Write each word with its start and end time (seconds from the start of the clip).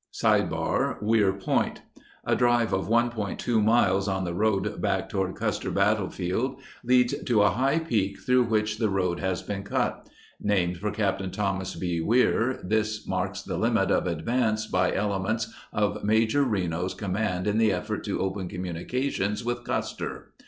O 0.25 0.95
Weir 0.99 1.31
Point 1.33 1.83
A 2.25 2.35
drive 2.35 2.73
of 2.73 2.87
1.2 2.87 3.63
miles 3.63 4.07
on 4.07 4.23
the 4.23 4.33
road 4.33 4.81
back 4.81 5.09
toward 5.09 5.35
Custer 5.35 5.69
Bat 5.69 5.97
tlefield 5.99 6.57
leads 6.83 7.13
to 7.25 7.43
a 7.43 7.51
high 7.51 7.77
peak 7.77 8.19
through 8.19 8.45
which 8.45 8.79
the 8.79 8.89
road 8.89 9.19
has 9.19 9.43
been 9.43 9.61
cut. 9.61 10.09
Named 10.41 10.75
for 10.77 10.89
Capt. 10.89 11.31
Thomas 11.33 11.75
B. 11.75 12.01
Weir, 12.01 12.59
this 12.63 13.05
marks 13.07 13.43
the 13.43 13.59
limit 13.59 13.91
of 13.91 14.07
advance 14.07 14.65
by 14.65 14.91
ele 14.91 15.19
ments 15.19 15.53
of 15.71 16.03
Major 16.03 16.43
Reno's 16.43 16.95
com 16.95 17.11
mand 17.11 17.45
in 17.45 17.59
the 17.59 17.71
effort 17.71 18.03
to 18.05 18.21
open 18.21 18.47
communications 18.47 19.43
with 19.45 19.63
Custer. 19.63 20.31